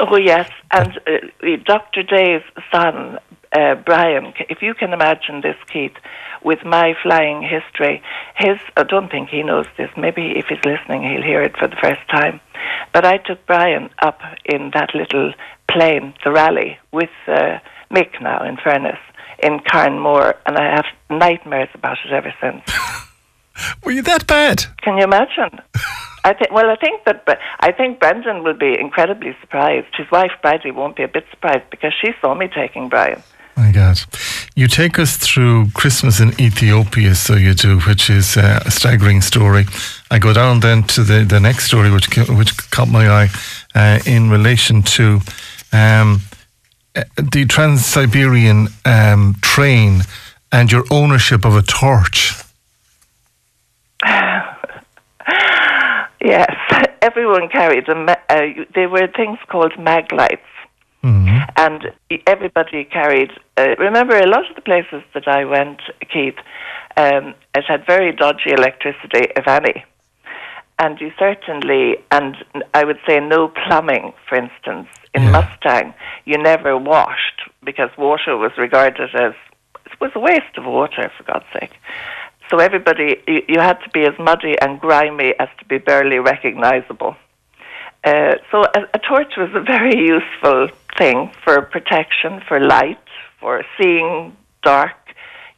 [0.00, 2.02] Oh yes, and uh, Dr.
[2.04, 3.18] Day's son,
[3.52, 4.32] uh, Brian.
[4.48, 5.96] If you can imagine this, Keith,
[6.42, 8.02] with my flying history,
[8.36, 8.58] his.
[8.76, 9.90] I don't think he knows this.
[9.96, 12.40] Maybe if he's listening, he'll hear it for the first time.
[12.92, 15.32] But I took Brian up in that little
[15.68, 17.58] plane, the rally, with uh,
[17.90, 18.20] Mick.
[18.20, 18.98] Now, in fairness,
[19.42, 22.62] in Carnmore, and I have nightmares about it ever since.
[23.84, 24.64] Were you that bad?
[24.82, 25.60] Can you imagine?
[26.24, 26.52] I think.
[26.52, 27.24] Well, I think that.
[27.24, 29.88] But I think Brendan will be incredibly surprised.
[29.96, 33.22] His wife Bradley won't be a bit surprised because she saw me taking Brian.
[33.56, 33.98] My God.
[34.54, 39.20] You take us through Christmas in Ethiopia, so you do, which is uh, a staggering
[39.20, 39.66] story.
[40.10, 43.30] I go down then to the, the next story, which which caught my eye
[43.74, 45.20] uh, in relation to
[45.72, 46.20] um,
[47.16, 50.02] the Trans Siberian um, train
[50.52, 52.34] and your ownership of a torch.
[56.20, 56.50] Yes,
[57.02, 57.94] everyone carried a.
[57.94, 58.40] Ma- uh,
[58.74, 60.42] they were things called mag lights,
[61.04, 61.46] Mhm.
[61.56, 61.92] and
[62.26, 63.30] everybody carried.
[63.56, 65.80] Uh, remember, a lot of the places that I went,
[66.12, 66.34] Keith,
[66.96, 69.84] um, it had very dodgy electricity, if any.
[70.80, 72.36] And you certainly, and
[72.74, 74.88] I would say no plumbing, for instance.
[75.14, 75.30] In Yeah.
[75.30, 75.94] Mustang,
[76.24, 79.34] you never washed because water was regarded as
[79.86, 81.72] it was a waste of water, for God's sake.
[82.50, 86.18] So everybody, you, you had to be as muddy and grimy as to be barely
[86.18, 87.16] recognizable.
[88.04, 92.98] Uh, so a, a torch was a very useful thing for protection, for light,
[93.40, 94.96] for seeing dark,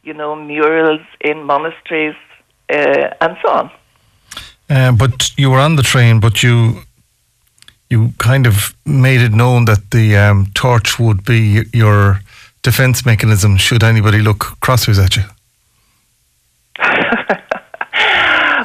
[0.03, 2.15] you know, murals in monasteries,
[2.69, 3.71] uh, and so on.
[4.69, 6.83] Uh, but you were on the train, but you
[7.91, 12.21] you kind of made it known that the um, torch would be your
[12.63, 15.23] defense mechanism should anybody look crossways at you.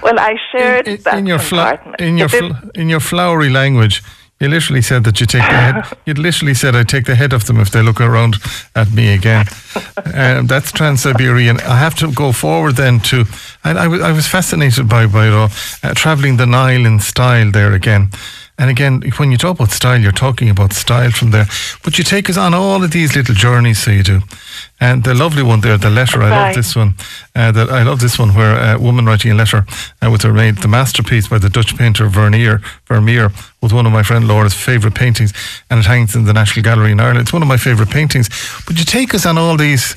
[0.03, 3.51] Well, I shared in, in- that in your fla- in your fl- in your flowery
[3.51, 4.03] language,
[4.39, 5.85] you literally said that you take the head.
[6.07, 8.37] You literally said I take the head of them if they look around
[8.75, 9.47] at me again.
[10.15, 11.59] um, that's Trans-Siberian.
[11.61, 13.25] I have to go forward then to.
[13.65, 15.51] And I was I was fascinated by by it all.
[15.83, 18.11] Uh, traveling the Nile in style there again.
[18.59, 21.47] And again, when you talk about style, you're talking about style from there.
[21.85, 24.21] But you take us on all of these little journeys, so you do.
[24.81, 26.95] And the lovely one there, the letter, I love this one.
[27.35, 29.67] Uh, that I love this one where a woman writing a letter
[30.03, 33.93] uh, with her maid, the masterpiece by the Dutch painter Vermeer, Vermeer, was one of
[33.93, 35.35] my friend Laura's favourite paintings,
[35.69, 37.21] and it hangs in the National Gallery in Ireland.
[37.21, 38.31] It's one of my favourite paintings.
[38.67, 39.95] But you take us on all these,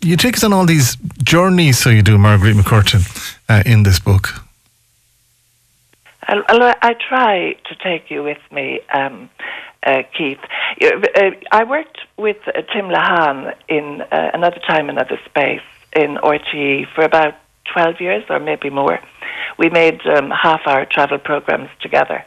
[0.00, 3.02] you take us on all these journeys, so you do, Marguerite McCurtain,
[3.48, 4.43] uh, in this book.
[6.28, 9.28] I'll, I'll- try to take you with me, um,
[9.86, 10.38] uh, Keith.
[10.82, 15.60] Uh, I worked with uh, Tim Lahan in uh, another time, another space
[15.94, 17.34] in RTE for about
[17.72, 18.98] 12 years or maybe more.
[19.58, 22.24] We made um, half hour travel programs together.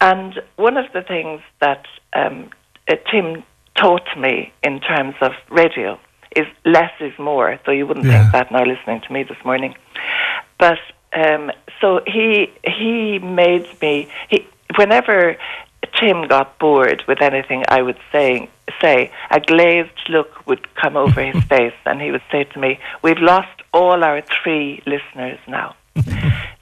[0.00, 2.50] And one of the things that um,
[2.88, 3.42] uh, Tim
[3.76, 5.98] taught me in terms of radio
[6.36, 8.22] is less is more, though you wouldn't Yeah.
[8.30, 9.74] think that now listening to me this morning.
[10.58, 10.78] But
[11.14, 14.46] um, so he he made me he
[14.76, 15.36] whenever
[15.98, 18.48] Tim got bored with anything I would say
[18.80, 22.78] say a glazed look would come over his face and he would say to me,
[23.02, 25.74] "We've lost all our three listeners now."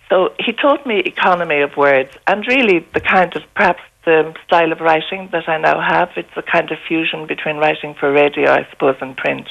[0.09, 4.73] so he taught me economy of words and really the kind of perhaps the style
[4.73, 6.11] of writing that I now have.
[6.17, 9.47] It's a kind of fusion between writing for radio, I suppose, and print.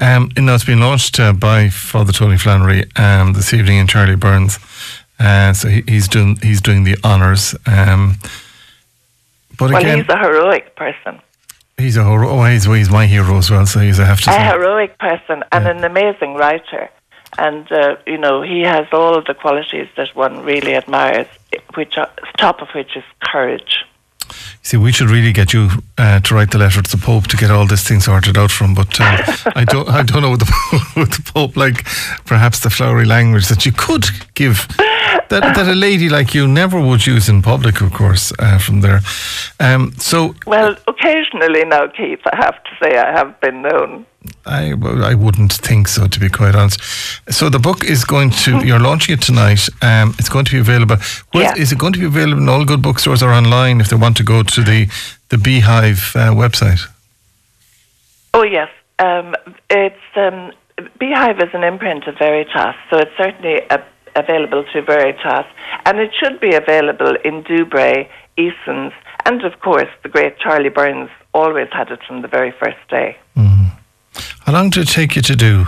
[0.00, 3.86] Um, you know, it's been launched uh, by Father Tony Flannery um, this evening in
[3.86, 4.58] Charlie Byrne's.
[5.18, 7.54] Uh, so he, he's doing he's doing the honours.
[7.66, 8.16] Um,
[9.58, 11.20] but Well, again, he's a heroic person.
[11.76, 12.30] he's a hero.
[12.30, 13.66] Oh, he's, he's my hero as well.
[13.66, 14.42] So he's I have to a say.
[14.46, 16.88] heroic person and an amazing writer.
[17.38, 21.28] And, uh, you know, he has all the qualities that one really admires,
[21.74, 23.84] which are, top of which is courage.
[24.62, 27.36] See, we should really get you uh, to write the letter to the Pope to
[27.36, 28.74] get all this thing sorted out from.
[28.74, 29.22] But uh,
[29.56, 31.84] I don't, I don't know what the, with the Pope, like
[32.26, 34.04] perhaps the flowery language that you could
[34.34, 34.68] give
[35.28, 38.32] that that a lady like you never would use in public, of course.
[38.38, 39.00] Uh, from there,
[39.58, 44.06] um, so Well, occasionally now, Keith, I have to say I have been known.
[44.44, 44.72] I
[45.10, 46.80] I wouldn't think so, to be quite honest.
[47.30, 49.68] So the book is going to you're launching it tonight.
[49.82, 50.96] Um, it's going to be available.
[51.32, 51.54] Where, Yeah.
[51.56, 54.16] Is it going to be available in all good bookstores or online if they want
[54.16, 54.88] to go to the
[55.28, 56.80] the Beehive uh, website?
[58.32, 59.34] Oh yes, um,
[59.68, 60.52] it's um,
[60.98, 63.82] Beehive is an imprint of Veritas, so it's certainly a,
[64.16, 65.46] available to Veritas,
[65.86, 68.92] and it should be available in Dubray, Eason's,
[69.24, 73.16] and of course the great Charlie Byrne's always had it from the very first day.
[73.36, 73.70] Mm.
[74.44, 75.66] How long did it take you to do?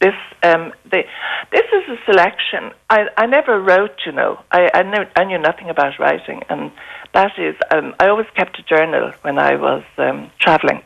[0.00, 1.04] This um, the,
[1.50, 2.70] this is a selection.
[2.90, 4.38] I, I never wrote, you know.
[4.52, 6.70] I I knew, I knew nothing about writing, and
[7.14, 10.82] that is um, I always kept a journal when I was um, traveling,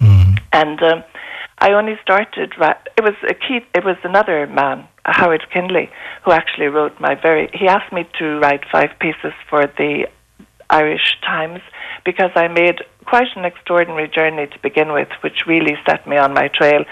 [0.00, 0.38] mm.
[0.52, 1.04] and um,
[1.58, 2.52] I only started.
[2.58, 3.60] It was a key.
[3.74, 5.90] It was another man, Howard Kindley,
[6.24, 7.50] who actually wrote my very.
[7.54, 10.06] He asked me to write five pieces for the
[10.68, 11.60] Irish Times
[12.04, 16.34] because I made quite an extraordinary journey to begin with, which really set me on
[16.34, 16.84] my trail.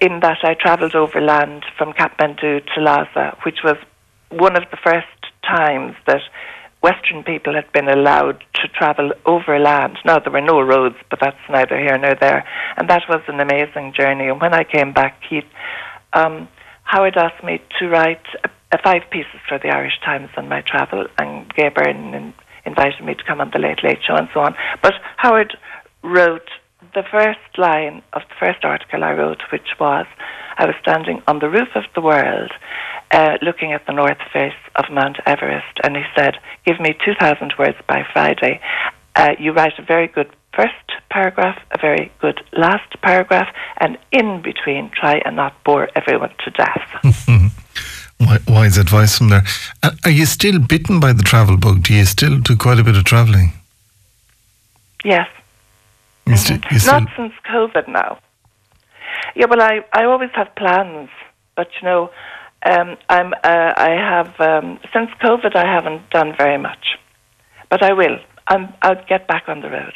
[0.00, 3.76] In that I travelled overland from Kathmandu to Lhasa, which was
[4.30, 5.06] one of the first
[5.46, 6.22] times that
[6.84, 9.96] Western people had been allowed to travel overland.
[10.04, 12.44] Now, there were no roads, but that's neither here nor there.
[12.76, 14.28] And that was an amazing journey.
[14.28, 15.48] And when I came back, Keith,
[16.12, 16.46] um,
[16.82, 20.60] Howard asked me to write a, a five pieces for the Irish Times on my
[20.60, 22.34] travel, and Gay Byrne
[22.66, 24.54] invited me to come on the Late Late Show and so on.
[24.82, 25.56] But Howard
[26.02, 26.50] wrote
[26.94, 30.04] the first line of the first article I wrote, which was,
[30.56, 32.52] I was standing on the roof of the world
[33.10, 36.34] uh, looking at the north face of Mount Everest, and he said,
[36.64, 38.60] Give me 2,000 words by Friday.
[39.16, 40.72] Uh, you write a very good first
[41.10, 43.48] paragraph, a very good last paragraph,
[43.78, 47.52] and in between, try and not bore everyone to death.
[48.48, 49.42] Wise advice from there.
[50.04, 51.82] Are you still bitten by the travel bug?
[51.82, 53.52] Do you still do quite a bit of travelling?
[55.04, 55.28] Yes.
[56.26, 58.18] You you still- Not since COVID now.
[59.34, 61.08] Yeah, well, I, I always have plans,
[61.56, 62.10] but you know,
[62.64, 66.98] um, I'm, uh, I have, um, since COVID, I haven't done very much.
[67.68, 68.18] But I will.
[68.48, 69.92] I'm, I'll get back on the road.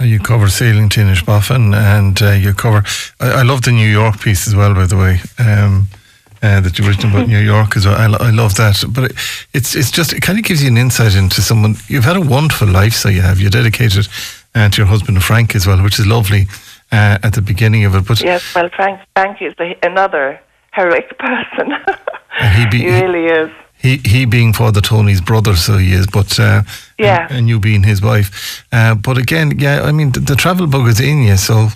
[0.00, 2.82] Uh, You cover sailing to Inishbofin and uh, you cover.
[3.20, 5.20] I, I love the New York piece as well, by the way.
[5.38, 5.88] Um,
[6.42, 7.96] uh, that you've written about New York as well.
[7.96, 8.84] I, I love that.
[8.90, 9.16] But it,
[9.54, 11.76] it's it's just it kind of gives you an insight into someone.
[11.88, 13.40] You've had a wonderful life, so you have.
[13.40, 14.06] You're dedicated
[14.54, 16.46] uh, to your husband Frank as well, which is lovely
[16.92, 18.06] uh, at the beginning of it.
[18.06, 20.40] But Yes, well, Frank, Frank is the, another
[20.74, 21.74] heroic person.
[22.54, 23.50] he be- he really is.
[23.82, 26.06] he he being Father Tony's brother, so he is.
[26.06, 26.62] But uh,
[26.98, 27.26] Yeah.
[27.28, 28.64] and, and you being his wife.
[28.72, 31.68] Uh, but again, yeah, I mean the, the travel bug is in you, so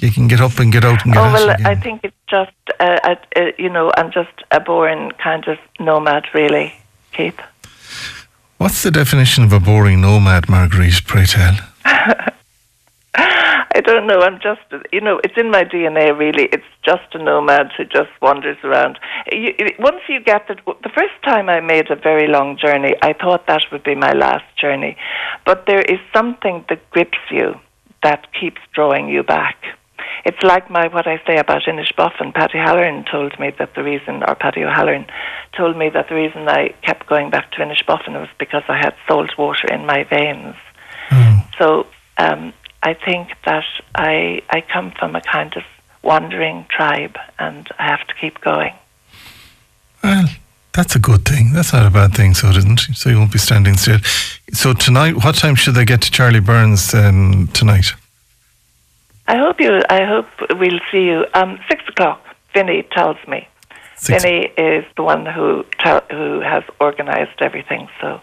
[0.00, 1.66] you can get up and get out and get Oh well, again.
[1.66, 5.58] I think it's just, uh, uh, uh, you know, I'm just a boring kind of
[5.78, 6.72] nomad, really,
[7.12, 7.38] Keith.
[8.56, 11.04] What's the definition of a boring nomad, Marguerite?
[11.06, 11.56] Pray tell.
[13.72, 14.20] I don't know.
[14.20, 14.62] I'm just,
[14.92, 16.16] you know, it's in my DNA.
[16.18, 18.98] Really, it's just a nomad who just wanders around.
[19.30, 23.12] You, once you get the, the first time I made a very long journey, I
[23.12, 24.96] thought that would be my last journey,
[25.46, 27.54] but there is something that grips you
[28.02, 29.56] that keeps drawing you back.
[30.24, 32.34] It's like my what I say about Inishbofin.
[32.34, 35.06] Paddy Halloran told me that the reason, or Paddy O'Halloran
[35.56, 38.94] told me that the reason I kept going back to Inishbofin was because I had
[39.06, 40.56] salt water in my veins.
[41.58, 41.86] So
[42.18, 42.52] um,
[42.82, 43.64] I think that
[43.94, 45.64] I I come from a kind of
[46.02, 48.72] wandering tribe, and I have to keep going.
[50.02, 50.26] Well,
[50.72, 51.52] that's a good thing.
[51.52, 52.80] That's not a bad thing, so it isn't.
[52.94, 53.98] So you won't be standing still.
[54.52, 57.92] So tonight, what time should they get to Charlie Byrne's um, tonight?
[59.28, 59.82] I hope you.
[59.90, 60.26] I hope
[60.58, 61.26] we'll see you.
[61.34, 62.24] Um, six o'clock.
[62.54, 63.46] Vinny tells me.
[63.96, 67.88] Six- Vinny is the one who tell, who has organised everything.
[68.00, 68.20] So,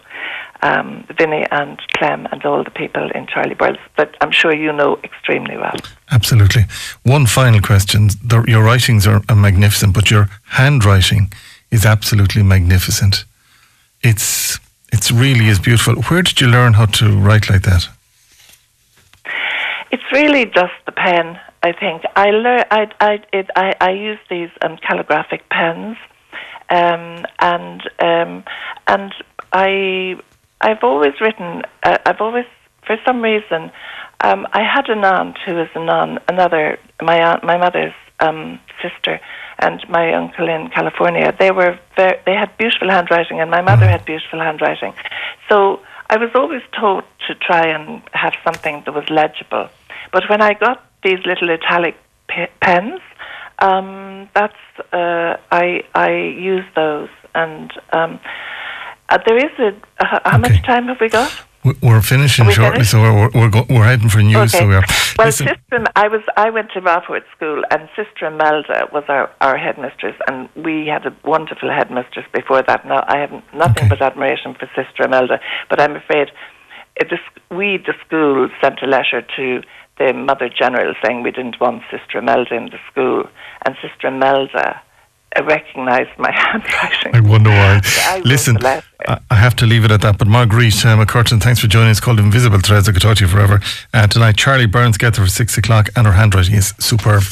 [0.62, 4.72] um, Vinny and Clem and all the people in Charlie Byrne's that I'm sure you
[4.72, 5.76] know extremely well.
[6.10, 6.64] Absolutely.
[7.02, 8.08] One final question.
[8.24, 11.32] The, your writings are, are magnificent, but your handwriting
[11.70, 13.24] is absolutely magnificent.
[14.02, 14.58] It's
[14.92, 15.96] it's really is beautiful.
[16.02, 17.88] Where did you learn how to write like that?
[19.90, 21.38] It's really just the pen.
[21.62, 22.64] I think I learn.
[22.70, 25.96] I I it, I, I use these um, calligraphic pens,
[26.70, 28.44] um, and um,
[28.86, 29.12] and
[29.52, 30.20] I
[30.60, 31.62] I've always written.
[31.82, 32.46] Uh, I've always,
[32.86, 33.70] for some reason,
[34.20, 36.18] um, I had an aunt who was a nun.
[36.28, 39.20] Another my aunt, my mother's um, sister,
[39.60, 41.34] and my uncle in California.
[41.38, 44.94] They were very, they had beautiful handwriting, and my mother had beautiful handwriting.
[45.48, 45.80] So
[46.10, 49.68] I was always taught to try and have something that was legible.
[50.12, 51.96] But when I got these little italic
[52.28, 53.00] pe- pens,
[53.60, 54.54] um, that's
[54.92, 58.20] uh, I I use those, and um,
[59.08, 59.68] uh, there is a.
[60.00, 60.38] Uh, how Okay.
[60.38, 61.30] much time have we got?
[61.64, 62.92] We- We're finishing we shortly, finished?
[62.92, 64.52] so we're we're, go, we're heading for news.
[64.52, 64.84] So we are.
[65.18, 69.28] Well, Listen, Sister, I was I went to Rapport School, and Sister Imelda was our,
[69.40, 72.86] our headmistress, and we had a wonderful headmistress before that.
[72.86, 73.88] Now I have nothing Okay.
[73.88, 76.28] but admiration for Sister Imelda, but I'm afraid
[77.00, 77.18] the,
[77.54, 79.62] we, the school, sent a letter to
[79.98, 83.24] the Mother General saying we didn't want Sister Imelda in the school,
[83.66, 84.80] and Sister Imelda
[85.36, 87.14] uh, recognised my handwriting.
[87.14, 87.80] I wonder why.
[88.06, 88.56] I Listen.
[88.64, 90.18] I I have to leave it at that.
[90.18, 91.98] But Marguerite uh, McCurtain, thanks for joining us.
[91.98, 92.88] It's called Invisible Threads.
[92.88, 93.60] I could talk to you forever.
[93.94, 97.22] Uh, tonight, Charlie Byrne's gets there for six o'clock, and her handwriting is superb.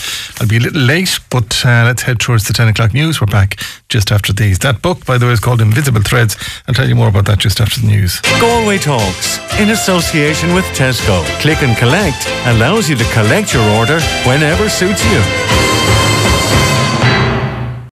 [0.40, 3.20] I'll be a little late, but uh, let's head towards the 10 o'clock news.
[3.20, 4.60] We're back just after these.
[4.60, 6.36] That book, by the way, is called Invisible Threads.
[6.68, 8.20] I'll tell you more about that just after the news.
[8.40, 11.24] Galway Talks, in association with Tesco.
[11.40, 16.05] Click and Collect allows you to collect your order whenever suits you.